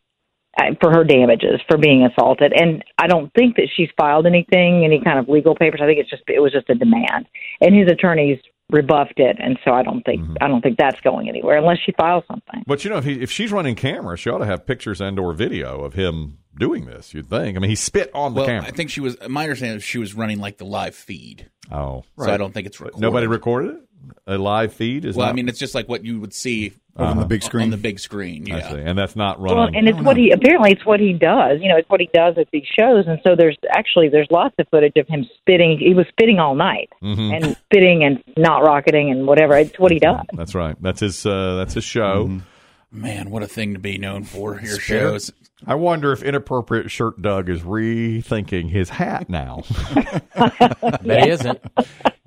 uh, 0.61 0.77
for 0.83 0.91
her 0.93 1.03
damages 1.03 1.61
for 1.67 1.79
being 1.79 2.05
assaulted. 2.07 2.53
And 2.55 2.85
I 2.99 3.07
don't 3.07 3.33
think 3.33 3.57
that 3.57 3.69
she's 3.75 3.89
filed 3.97 4.27
anything, 4.27 4.85
any 4.85 5.01
kind 5.03 5.19
of 5.19 5.29
legal 5.29 5.55
papers. 5.55 5.81
I 5.83 5.87
think 5.87 5.99
it's 5.99 6.11
just 6.11 6.25
it 6.29 6.41
was 6.41 6.53
just 6.53 6.69
a 6.69 6.75
demand, 6.75 7.27
and 7.63 7.75
his 7.75 7.91
attorneys 7.91 8.39
rebuffed 8.71 9.19
it. 9.19 9.37
And 9.39 9.59
so 9.65 9.73
I 9.73 9.83
don't 9.83 10.03
think 10.03 10.23
mm-hmm. 10.23 10.37
I 10.41 10.49
don't 10.49 10.63
think 10.63 10.79
that's 10.79 11.01
going 11.01 11.29
anywhere 11.29 11.57
unless 11.57 11.79
she 11.85 11.93
files 11.93 12.25
something. 12.29 12.65
But 12.67 12.85
you 12.85 12.91
know, 12.91 12.99
if 12.99 13.05
he, 13.05 13.21
if 13.21 13.31
she's 13.31 13.53
running 13.53 13.75
camera, 13.75 14.17
she 14.17 14.31
ought 14.31 14.39
to 14.39 14.47
have 14.47 14.67
pictures 14.67 15.01
and 15.01 15.19
or 15.19 15.33
video 15.33 15.83
of 15.83 15.95
him 15.95 16.39
doing 16.59 16.87
this. 16.87 17.15
You'd 17.15 17.29
think. 17.29 17.57
I 17.57 17.61
mean, 17.61 17.71
he 17.71 17.77
spit 17.77 18.11
on 18.15 18.35
the 18.35 18.41
well, 18.41 18.47
camera. 18.47 18.69
I 18.69 18.71
think 18.71 18.91
she 18.91 19.01
was. 19.01 19.17
My 19.29 19.45
understanding 19.45 19.79
is 19.79 19.85
she 19.85 19.99
was 19.99 20.15
running 20.15 20.39
like 20.39 20.59
the 20.59 20.65
live 20.65 20.95
feed, 20.95 21.51
oh, 21.73 22.05
so 22.19 22.31
I 22.31 22.37
don't 22.37 22.53
think 22.53 22.67
it's 22.67 22.81
recorded. 22.81 23.01
Nobody 23.01 23.27
recorded 23.27 23.77
it. 23.77 23.81
A 24.27 24.37
live 24.39 24.73
feed 24.75 25.05
is. 25.05 25.17
Well, 25.17 25.27
not, 25.27 25.33
I 25.33 25.35
mean, 25.35 25.49
it's 25.49 25.59
just 25.59 25.75
like 25.75 25.89
what 25.89 26.05
you 26.05 26.21
would 26.21 26.35
see 26.35 26.75
on 26.97 27.17
the 27.19 27.25
big 27.25 27.43
screen. 27.43 27.65
on 27.65 27.71
the 27.71 27.77
big 27.79 27.99
screen. 27.99 28.51
I 28.53 28.59
Yeah. 28.59 28.71
see, 28.71 28.79
and 28.81 28.99
that's 28.99 29.17
not 29.17 29.41
running. 29.41 29.59
Well, 29.59 29.69
and 29.75 29.89
it's 29.89 29.99
what 30.01 30.17
he 30.17 30.31
apparently 30.31 30.73
it's 30.73 30.85
what 30.85 31.01
he 31.01 31.13
does. 31.15 31.61
You 31.63 31.69
know, 31.71 31.77
it's 31.77 31.89
what 31.89 32.01
he 32.01 32.09
does 32.13 32.37
at 32.39 32.49
these 32.53 32.67
shows. 32.79 33.07
And 33.07 33.19
so 33.25 33.35
there's 33.35 33.57
actually 33.71 34.09
there's 34.11 34.29
lots 34.31 34.55
of 34.59 34.69
footage 34.69 34.93
of 34.97 35.09
him 35.09 35.27
spitting. 35.39 35.79
He 35.79 35.95
was 35.95 36.07
spitting 36.09 36.39
all 36.39 36.55
night 36.55 36.91
Mm-hmm. 37.03 37.33
and 37.35 37.57
spitting 37.65 38.05
and 38.05 38.23
not 38.37 38.59
rocketing 38.63 39.11
and 39.11 39.27
whatever. 39.27 39.57
It's 39.57 39.79
what 39.79 39.91
he 39.91 39.99
does. 39.99 40.21
that's 40.35 40.55
right. 40.55 40.77
That's 40.83 41.01
his. 41.01 41.25
Uh, 41.25 41.57
that's 41.57 41.75
his 41.75 41.85
show. 41.85 42.27
Mm-hmm. 42.27 42.39
Man, 43.01 43.31
what 43.31 43.43
a 43.43 43.49
thing 43.49 43.73
to 43.75 43.81
be 43.81 43.99
known 43.99 44.23
for. 44.25 44.53
Your 44.61 44.75
Spitter. 44.75 44.83
shows. 44.83 45.33
I 45.67 45.75
wonder 45.75 46.13
if 46.13 46.23
inappropriate 46.23 46.91
shirt 46.91 47.21
Doug 47.23 47.49
is 47.49 47.63
rethinking 47.63 48.71
his 48.71 48.89
hat 48.91 49.29
now. 49.29 49.63
Bet 51.03 51.25
he 51.25 51.31
isn't. 51.31 51.61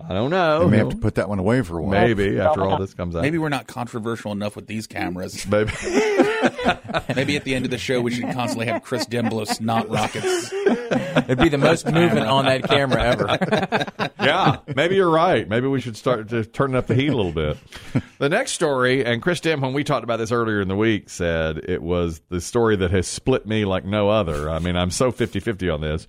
I 0.10 0.13
don't 0.13 0.29
know. 0.29 0.60
They 0.62 0.72
may 0.72 0.77
have 0.77 0.89
to 0.89 0.98
put 0.98 1.15
that 1.15 1.27
one 1.27 1.39
away 1.39 1.62
for 1.63 1.79
a 1.79 1.82
while. 1.84 1.91
Maybe 1.91 2.39
after 2.39 2.63
all 2.63 2.77
this 2.77 2.94
comes 2.94 3.13
out. 3.13 3.24
Maybe 3.24 3.38
we're 3.38 3.50
not 3.50 3.67
controversial 3.67 4.32
enough 4.32 4.56
with 4.56 4.65
these 4.65 4.88
cameras. 4.88 5.46
Maybe. 5.50 5.72
Maybe 7.15 7.36
at 7.36 7.44
the 7.44 7.56
end 7.56 7.65
of 7.65 7.72
the 7.72 7.77
show 7.77 8.00
we 8.00 8.12
should 8.12 8.32
constantly 8.32 8.67
have 8.67 8.84
Chris 8.84 9.06
Demblow 9.06 9.46
snot 9.46 9.89
rockets. 9.89 10.53
It'd 10.53 11.39
be 11.39 11.50
the 11.50 11.58
most 11.58 11.86
movement 11.91 12.27
on 12.27 12.46
that 12.46 12.63
camera 12.63 13.03
ever. 13.03 14.12
yeah, 14.22 14.60
maybe 14.75 14.96
you're 14.96 15.10
right. 15.10 15.48
Maybe 15.48 15.67
we 15.67 15.82
should 15.82 15.98
start 15.98 16.29
to 16.29 16.46
turn 16.46 16.75
up 16.75 16.88
the 16.88 16.96
heat 16.96 17.10
a 17.10 17.15
little 17.15 17.32
bit. 17.32 17.58
The 18.20 18.29
next 18.29 18.51
story, 18.51 19.03
and 19.03 19.22
Chris 19.22 19.41
Dim, 19.41 19.62
when 19.62 19.74
we 19.74 19.84
talked 19.84 20.03
about 20.03 20.17
this 20.17 20.32
earlier 20.32 20.62
in 20.62 20.67
the 20.67 20.75
week, 20.75 21.10
said 21.10 21.58
it 21.58 21.82
was 21.82 22.22
the 22.29 22.39
story 22.39 22.75
that 22.77 22.91
has 22.91 23.08
split 23.27 23.46
me 23.46 23.65
like 23.65 23.84
no 23.84 24.07
other. 24.07 24.50
I 24.50 24.60
mean, 24.60 24.77
I'm 24.77 24.89
so 24.89 25.12
50 25.12 25.41
50 25.41 25.69
on 25.69 25.81
this. 25.81 26.07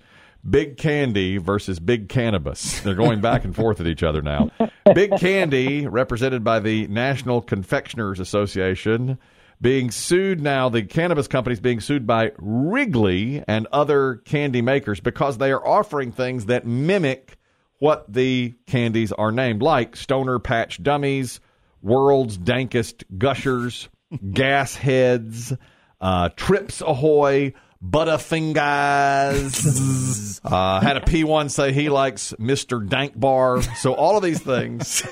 Big 0.49 0.77
Candy 0.77 1.35
versus 1.35 1.77
Big 1.77 2.07
Cannabis. 2.07 2.79
They're 2.79 2.95
going 2.95 3.19
back 3.19 3.43
and 3.43 3.53
forth 3.53 3.81
at 3.81 3.87
each 3.87 4.03
other 4.03 4.21
now. 4.21 4.51
Big 4.93 5.11
Candy, 5.17 5.85
represented 5.85 6.45
by 6.45 6.61
the 6.61 6.87
National 6.87 7.41
Confectioners 7.41 8.21
Association, 8.21 9.17
being 9.59 9.91
sued 9.91 10.39
now. 10.39 10.69
The 10.69 10.83
cannabis 10.83 11.27
companies 11.27 11.59
being 11.59 11.81
sued 11.81 12.07
by 12.07 12.31
Wrigley 12.37 13.43
and 13.49 13.67
other 13.73 14.21
candy 14.23 14.61
makers 14.61 15.01
because 15.01 15.39
they 15.39 15.51
are 15.51 15.67
offering 15.67 16.13
things 16.13 16.45
that 16.45 16.65
mimic 16.65 17.37
what 17.79 18.05
the 18.11 18.55
candies 18.65 19.11
are 19.11 19.33
named, 19.33 19.61
like 19.61 19.97
Stoner 19.97 20.39
Patch 20.39 20.81
Dummies, 20.81 21.41
World's 21.81 22.37
Dankest 22.37 23.03
Gushers, 23.17 23.89
Gas 24.31 24.75
Heads, 24.75 25.53
uh, 26.01 26.29
Trips 26.35 26.81
Ahoy, 26.81 27.53
Butterfingers. 27.83 30.41
uh, 30.43 30.81
had 30.81 30.97
a 30.97 31.01
P1 31.01 31.49
say 31.49 31.71
he 31.71 31.89
likes 31.89 32.33
Mr. 32.39 32.87
Dank 32.87 33.19
Bar. 33.19 33.61
So 33.61 33.93
all 33.93 34.17
of 34.17 34.23
these 34.23 34.41
things 34.41 35.03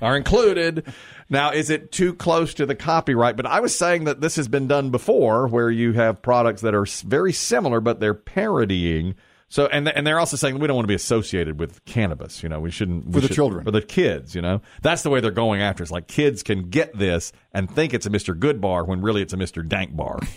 are 0.00 0.16
included. 0.16 0.86
Now, 1.28 1.50
is 1.50 1.70
it 1.70 1.92
too 1.92 2.14
close 2.14 2.54
to 2.54 2.66
the 2.66 2.74
copyright? 2.74 3.36
But 3.36 3.46
I 3.46 3.60
was 3.60 3.76
saying 3.76 4.04
that 4.04 4.20
this 4.20 4.36
has 4.36 4.48
been 4.48 4.68
done 4.68 4.90
before 4.90 5.48
where 5.48 5.70
you 5.70 5.92
have 5.94 6.22
products 6.22 6.62
that 6.62 6.74
are 6.74 6.86
very 7.04 7.32
similar, 7.32 7.80
but 7.80 8.00
they're 8.00 8.14
parodying. 8.14 9.14
So, 9.56 9.64
and, 9.68 9.88
and 9.88 10.06
they're 10.06 10.18
also 10.20 10.36
saying 10.36 10.58
we 10.58 10.66
don't 10.66 10.76
want 10.76 10.84
to 10.84 10.88
be 10.88 10.94
associated 10.94 11.58
with 11.58 11.82
cannabis. 11.86 12.42
You 12.42 12.50
know, 12.50 12.60
we 12.60 12.70
shouldn't. 12.70 13.06
we 13.06 13.12
For 13.14 13.20
the 13.20 13.28
should- 13.28 13.36
children. 13.36 13.64
For 13.64 13.70
the 13.70 13.80
kids, 13.80 14.34
you 14.34 14.42
know. 14.42 14.60
That's 14.82 15.02
the 15.02 15.08
way 15.08 15.20
they're 15.20 15.30
going 15.30 15.62
after. 15.62 15.82
It's 15.82 15.90
like 15.90 16.08
kids 16.08 16.42
can 16.42 16.68
get 16.68 16.94
this 16.94 17.32
and 17.54 17.70
think 17.70 17.94
it's 17.94 18.04
a 18.04 18.10
Mr. 18.10 18.38
Good 18.38 18.60
bar 18.60 18.84
when 18.84 19.00
really 19.00 19.22
it's 19.22 19.32
a 19.32 19.38
Mr. 19.38 19.66
Dank 19.66 19.96
bar. 19.96 20.18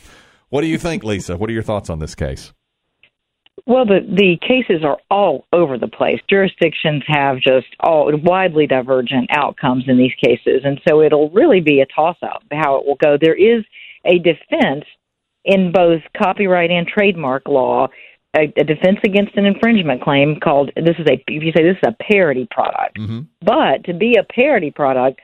What 0.51 0.61
do 0.61 0.67
you 0.67 0.79
think, 0.79 1.03
Lisa? 1.03 1.37
What 1.37 1.47
are 1.51 1.53
your 1.53 1.61
thoughts 1.61 1.91
on 1.91 1.99
this 1.99 2.15
case? 2.15 2.53
Well, 3.67 3.85
the 3.85 3.99
the 3.99 4.37
cases 4.41 4.83
are 4.83 4.97
all 5.11 5.45
over 5.53 5.77
the 5.77 5.87
place. 5.87 6.19
Jurisdictions 6.27 7.03
have 7.05 7.35
just 7.35 7.67
all 7.81 8.11
widely 8.23 8.65
divergent 8.65 9.29
outcomes 9.29 9.83
in 9.87 9.99
these 9.99 10.15
cases, 10.23 10.61
and 10.63 10.81
so 10.87 11.03
it'll 11.03 11.29
really 11.29 11.59
be 11.59 11.81
a 11.81 11.85
toss 11.85 12.17
up 12.23 12.41
how 12.51 12.77
it 12.77 12.87
will 12.87 12.95
go. 12.95 13.15
There 13.21 13.35
is 13.35 13.63
a 14.05 14.17
defense 14.17 14.85
in 15.45 15.71
both 15.71 16.01
copyright 16.17 16.71
and 16.71 16.87
trademark 16.87 17.47
law, 17.47 17.87
a, 18.35 18.53
a 18.57 18.63
defense 18.63 18.99
against 19.03 19.35
an 19.35 19.45
infringement 19.45 20.01
claim 20.03 20.39
called 20.39 20.71
this 20.75 20.95
is 20.99 21.07
a 21.07 21.13
if 21.27 21.43
you 21.43 21.51
say 21.55 21.63
this 21.63 21.77
is 21.81 21.87
a 21.87 22.03
parody 22.03 22.47
product, 22.51 22.97
but 23.41 23.83
to 23.85 23.93
be 23.93 24.15
a 24.15 24.23
parody 24.23 24.71
product, 24.71 25.19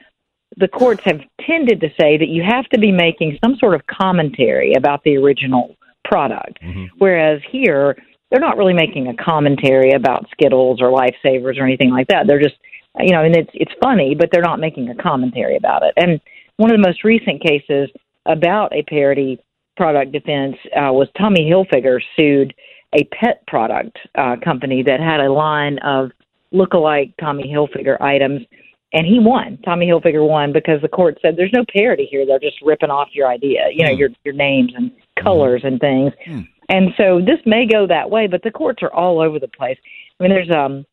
the 0.58 0.68
courts 0.68 1.02
have 1.06 1.20
tended 1.46 1.82
to 1.82 1.90
say 2.00 2.18
that 2.18 2.30
you 2.30 2.44
have 2.44 2.66
to 2.70 2.80
be 2.80 2.92
making 2.92 3.38
some 3.44 3.56
sort 3.58 3.76
of 3.76 3.86
commentary 3.88 4.74
about 4.74 5.04
the 5.04 5.18
original 5.18 5.76
product. 6.04 6.60
Whereas 6.98 7.42
here, 7.52 7.96
they're 8.32 8.40
not 8.40 8.58
really 8.58 8.74
making 8.74 9.08
a 9.08 9.16
commentary 9.16 9.92
about 9.92 10.28
Skittles 10.32 10.82
or 10.82 10.90
Lifesavers 10.90 11.60
or 11.60 11.64
anything 11.64 11.92
like 11.92 12.08
that. 12.08 12.26
They're 12.28 12.42
just, 12.42 12.56
you 13.00 13.12
know, 13.12 13.24
and 13.24 13.36
it's 13.36 13.52
it's 13.54 13.74
funny, 13.82 14.16
but 14.16 14.30
they're 14.32 14.42
not 14.42 14.60
making 14.60 14.90
a 14.90 14.96
commentary 14.96 15.58
about 15.58 15.84
it. 15.84 15.94
And 15.98 16.20
one 16.58 16.72
of 16.72 16.78
the 16.78 16.88
most 16.88 17.04
recent 17.04 17.42
cases 17.44 17.90
about 18.26 18.74
a 18.74 18.82
parody 18.84 19.40
product 19.78 20.12
defense 20.12 20.56
uh, 20.76 20.92
was 20.92 21.08
Tommy 21.18 21.52
Hilfiger 21.52 22.00
sued 22.16 22.54
a 22.96 23.04
pet 23.06 23.46
product 23.48 23.98
uh, 24.16 24.36
company 24.44 24.84
that 24.84 25.00
had 25.00 25.20
a 25.20 25.32
line 25.32 25.78
of 25.80 26.12
look-alike 26.52 27.14
Tommy 27.20 27.44
Hilfiger 27.44 28.00
items 28.02 28.42
and 28.94 29.06
he 29.06 29.20
won. 29.20 29.60
Tommy 29.66 29.88
Hilfiger 29.88 30.28
won 30.28 30.54
because 30.54 30.82
the 30.82 30.88
court 30.88 31.18
said 31.22 31.36
there's 31.36 31.52
no 31.54 31.66
parody 31.72 32.08
here. 32.10 32.26
They're 32.26 32.40
just 32.40 32.62
ripping 32.62 32.90
off 32.90 33.10
your 33.12 33.28
idea, 33.28 33.68
you 33.72 33.86
know, 33.86 33.92
your 33.92 34.10
your 34.24 34.34
names 34.34 34.72
and 34.76 34.92
colors 35.22 35.62
and 35.64 35.80
things. 35.80 36.14
And 36.70 36.90
so 36.98 37.20
this 37.20 37.40
may 37.46 37.68
go 37.68 37.86
that 37.88 38.10
way, 38.10 38.28
but 38.28 38.42
the 38.42 38.52
courts 38.52 38.82
are 38.82 38.94
all 38.94 39.20
over 39.20 39.38
the 39.38 39.50
place. 39.50 39.78
I 40.20 40.24
mean, 40.24 40.32
there's 40.32 40.50
um 40.50 40.86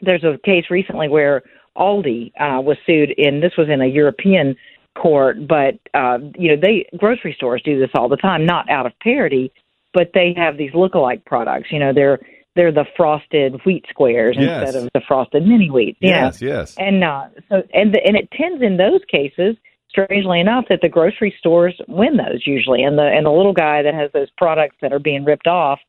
there's 0.00 0.24
a 0.24 0.38
case 0.44 0.64
recently 0.68 1.08
where 1.08 1.42
Aldi 1.76 2.32
uh, 2.40 2.60
was 2.60 2.76
sued 2.86 3.10
in 3.12 3.40
this 3.40 3.52
was 3.56 3.68
in 3.68 3.80
a 3.80 3.86
European 3.86 4.56
court, 4.96 5.46
but 5.46 5.78
uh, 5.94 6.18
you 6.36 6.48
know 6.48 6.60
they 6.60 6.86
grocery 6.96 7.34
stores 7.36 7.62
do 7.64 7.78
this 7.78 7.90
all 7.94 8.08
the 8.08 8.16
time, 8.16 8.44
not 8.44 8.68
out 8.68 8.86
of 8.86 8.92
parody, 9.00 9.52
but 9.94 10.10
they 10.12 10.34
have 10.36 10.58
these 10.58 10.72
lookalike 10.72 11.24
products. 11.24 11.68
You 11.70 11.78
know, 11.78 11.92
they're 11.94 12.18
they're 12.56 12.72
the 12.72 12.84
frosted 12.96 13.60
wheat 13.64 13.84
squares 13.88 14.36
Yes. 14.38 14.62
instead 14.62 14.82
of 14.84 14.90
the 14.94 15.00
frosted 15.08 15.46
mini 15.46 15.68
wheats. 15.68 15.96
you 16.00 16.10
know. 16.10 16.16
Yes, 16.26 16.42
yes. 16.42 16.74
And 16.78 17.02
uh, 17.02 17.26
so, 17.48 17.62
and 17.72 17.92
the, 17.94 18.00
and 18.04 18.16
it 18.16 18.28
tends 18.30 18.62
in 18.62 18.76
those 18.76 19.00
cases, 19.10 19.56
strangely 19.88 20.38
enough, 20.40 20.66
that 20.68 20.80
the 20.80 20.88
grocery 20.88 21.34
stores 21.38 21.74
win 21.88 22.16
those 22.16 22.46
usually, 22.46 22.82
and 22.82 22.96
the 22.98 23.02
and 23.06 23.26
the 23.26 23.30
little 23.30 23.52
guy 23.54 23.82
that 23.82 23.94
has 23.94 24.10
those 24.12 24.28
products 24.36 24.76
that 24.82 24.92
are 24.92 24.98
being 25.00 25.24
ripped 25.24 25.46
off 25.46 25.80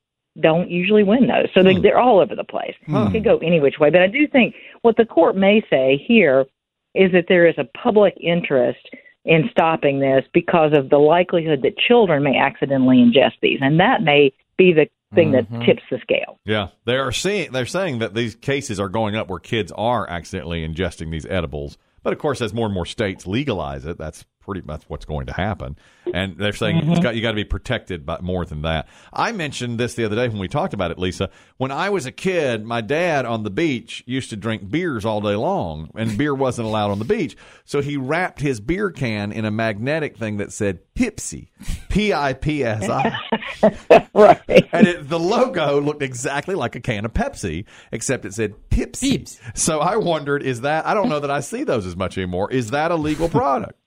don't 0.41 0.69
usually 0.69 1.03
win 1.03 1.27
those. 1.27 1.47
So 1.53 1.63
they, 1.63 1.77
they're 1.79 1.97
all 1.99 2.19
over 2.19 2.35
the 2.35 2.43
place. 2.43 2.75
It 2.87 3.11
could 3.13 3.23
go 3.23 3.37
any 3.37 3.61
which 3.61 3.75
way. 3.79 3.89
But 3.89 4.01
I 4.01 4.07
do 4.07 4.27
think 4.27 4.53
what 4.81 4.97
the 4.97 5.05
court 5.05 5.37
may 5.37 5.63
say 5.69 6.03
here 6.05 6.45
is 6.93 7.11
that 7.13 7.25
there 7.29 7.47
is 7.47 7.55
a 7.57 7.63
public 7.81 8.15
interest 8.19 8.79
in 9.25 9.49
stopping 9.51 9.99
this 9.99 10.23
because 10.33 10.71
of 10.73 10.89
the 10.89 10.97
likelihood 10.97 11.61
that 11.63 11.77
children 11.77 12.23
may 12.23 12.37
accidentally 12.37 12.97
ingest 12.97 13.39
these, 13.41 13.59
and 13.61 13.79
that 13.79 14.01
may 14.01 14.31
be 14.57 14.71
the 14.71 14.87
thing 15.13 15.31
that 15.31 15.49
mm-hmm. 15.49 15.63
tips 15.63 15.83
the 15.89 15.97
scale. 15.99 16.39
Yeah, 16.45 16.69
they 16.85 16.97
are 16.97 17.11
seeing. 17.11 17.51
They're 17.51 17.65
saying 17.65 17.99
that 17.99 18.13
these 18.13 18.35
cases 18.35 18.79
are 18.79 18.89
going 18.89 19.15
up 19.15 19.29
where 19.29 19.39
kids 19.39 19.71
are 19.75 20.07
accidentally 20.09 20.67
ingesting 20.67 21.11
these 21.11 21.25
edibles. 21.25 21.77
But 22.03 22.13
of 22.13 22.19
course, 22.19 22.41
as 22.41 22.53
more 22.53 22.65
and 22.65 22.73
more 22.73 22.85
states 22.85 23.25
legalize 23.25 23.85
it, 23.85 23.97
that's 23.97 24.25
pretty 24.45 24.61
much 24.65 24.83
what's 24.87 25.05
going 25.05 25.25
to 25.25 25.33
happen. 25.33 25.75
And 26.13 26.37
they're 26.37 26.53
saying 26.53 26.77
mm-hmm. 26.77 26.91
it's 26.91 27.01
got, 27.01 27.15
you 27.15 27.21
got 27.21 27.31
to 27.31 27.35
be 27.35 27.43
protected 27.43 28.05
by 28.05 28.19
more 28.21 28.45
than 28.45 28.61
that. 28.61 28.87
I 29.11 29.31
mentioned 29.31 29.79
this 29.79 29.95
the 29.95 30.05
other 30.05 30.15
day 30.15 30.27
when 30.27 30.37
we 30.37 30.47
talked 30.47 30.73
about 30.73 30.91
it, 30.91 30.99
Lisa. 30.99 31.29
When 31.57 31.71
I 31.71 31.89
was 31.89 32.05
a 32.05 32.11
kid, 32.11 32.63
my 32.63 32.81
dad 32.81 33.25
on 33.25 33.43
the 33.43 33.49
beach 33.49 34.03
used 34.05 34.29
to 34.29 34.35
drink 34.35 34.69
beers 34.69 35.03
all 35.03 35.21
day 35.21 35.35
long, 35.35 35.89
and 35.95 36.17
beer 36.17 36.35
wasn't 36.35 36.67
allowed 36.67 36.91
on 36.91 36.99
the 36.99 37.05
beach. 37.05 37.35
So 37.65 37.81
he 37.81 37.97
wrapped 37.97 38.39
his 38.39 38.59
beer 38.59 38.91
can 38.91 39.31
in 39.31 39.45
a 39.45 39.51
magnetic 39.51 40.17
thing 40.17 40.37
that 40.37 40.51
said 40.51 40.79
Pipsy, 40.95 41.49
P 41.89 42.13
I 42.13 42.33
P 42.33 42.63
S 42.63 42.89
I. 42.89 43.17
Right. 44.13 44.39
and 44.71 44.87
it, 44.87 45.09
the 45.09 45.19
logo 45.19 45.81
looked 45.81 46.01
exactly 46.01 46.55
like 46.55 46.75
a 46.75 46.79
can 46.79 47.03
of 47.03 47.13
Pepsi, 47.13 47.65
except 47.91 48.25
it 48.25 48.33
said 48.33 48.53
Pipsy. 48.69 49.19
Pips. 49.19 49.39
So 49.55 49.79
I 49.79 49.97
wondered, 49.97 50.43
is 50.43 50.61
that? 50.61 50.85
I 50.85 50.93
don't 50.93 51.09
know 51.09 51.19
that 51.19 51.31
I 51.31 51.41
see 51.41 51.63
those 51.63 51.85
as 51.85 51.95
much 51.95 52.17
anymore. 52.17 52.51
Is 52.51 52.71
that 52.71 52.91
a 52.91 52.95
legal 52.95 53.27
product? 53.27 53.77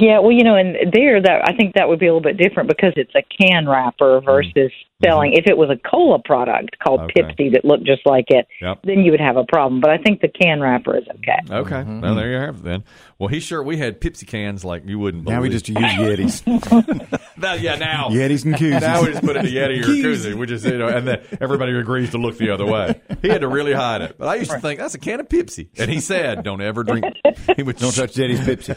Yeah, 0.00 0.20
well, 0.20 0.32
you 0.32 0.42
know, 0.42 0.56
and 0.56 0.90
there, 0.92 1.20
that 1.20 1.42
I 1.44 1.54
think 1.54 1.74
that 1.74 1.88
would 1.88 1.98
be 1.98 2.06
a 2.06 2.14
little 2.14 2.22
bit 2.22 2.38
different 2.38 2.68
because 2.68 2.94
it's 2.96 3.14
a 3.14 3.22
can 3.22 3.68
wrapper 3.68 4.18
mm-hmm. 4.18 4.24
versus 4.24 4.72
selling. 5.04 5.32
If 5.34 5.46
it 5.46 5.56
was 5.56 5.70
a 5.70 5.76
cola 5.88 6.18
product 6.24 6.78
called 6.78 7.00
Mm-hmm. 7.00 7.26
Okay. 7.26 7.34
Pepsi 7.48 7.52
that 7.52 7.64
looked 7.64 7.84
just 7.84 8.04
like 8.06 8.26
it, 8.28 8.46
Yep. 8.60 8.80
then 8.84 9.00
you 9.00 9.10
would 9.12 9.20
have 9.20 9.36
a 9.36 9.44
problem. 9.44 9.80
But 9.80 9.90
I 9.90 9.98
think 9.98 10.20
the 10.20 10.28
can 10.28 10.60
wrapper 10.60 10.96
is 10.98 11.04
okay. 11.16 11.38
Okay, 11.54 11.82
well 12.00 12.14
there 12.14 12.30
you 12.30 12.36
have 12.38 12.56
it 12.58 12.64
then. 12.64 12.84
Well, 13.18 13.28
he 13.28 13.40
sure 13.40 13.62
we 13.62 13.76
had 13.78 14.00
Pepsi 14.00 14.26
cans 14.26 14.64
like 14.64 14.82
you 14.86 14.98
wouldn't. 14.98 15.24
Believe. 15.24 15.36
Now 15.36 15.42
we 15.42 15.48
just 15.48 15.68
use 15.68 15.78
Yetis. 15.78 17.18
Now- 17.36 17.54
yeah 17.54 17.74
now 17.76 18.08
Yetis 18.10 18.44
and 18.44 18.54
koozies. 18.54 18.80
Now 18.82 19.00
we 19.02 19.08
just 19.12 19.22
put 19.24 19.36
it 19.36 19.40
in 19.40 19.46
a 19.46 19.48
Yeti 19.48 19.80
or 19.80 19.84
a 19.84 19.86
koozie, 19.86 20.34
which 20.34 20.50
is 20.50 20.64
you 20.64 20.78
know, 20.78 20.88
and 20.88 21.06
then 21.08 21.22
everybody 21.40 21.72
agrees 21.76 22.10
to 22.10 22.18
look 22.18 22.36
the 22.38 22.50
other 22.50 22.66
way. 22.66 23.00
He 23.22 23.28
had 23.28 23.40
to 23.40 23.48
really 23.48 23.72
hide 23.72 24.02
it, 24.02 24.16
but 24.18 24.28
I 24.28 24.36
used 24.36 24.50
to 24.50 24.60
think 24.60 24.78
that's 24.78 24.94
a 24.94 24.98
can 24.98 25.18
of 25.20 25.28
Pepsi, 25.28 25.68
and 25.78 25.90
he 25.90 26.00
said, 26.00 26.44
"Don't 26.44 26.60
ever 26.60 26.84
drink." 26.84 27.04
He 27.56 27.62
would 27.62 27.76
Don't 27.76 27.92
touch 27.94 28.14
Yetis 28.14 28.38
Pepsi. 28.38 28.76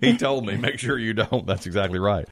he 0.00 0.16
told 0.16 0.46
me, 0.46 0.56
make 0.56 0.78
sure 0.78 0.98
you 0.98 1.14
don't. 1.14 1.46
That's 1.46 1.66
exactly 1.66 1.98
right. 1.98 2.26